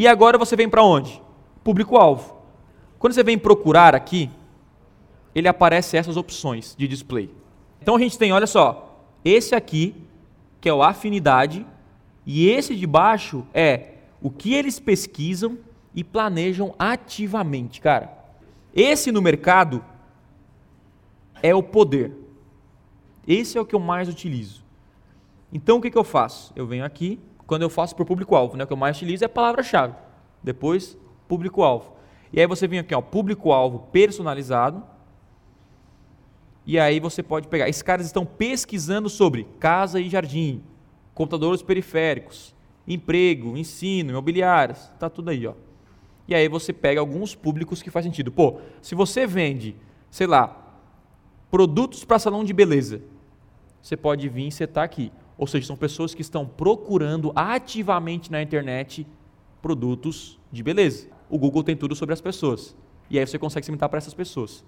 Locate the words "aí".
32.38-32.46, 36.78-37.00, 45.30-45.44, 46.36-46.48, 63.18-63.26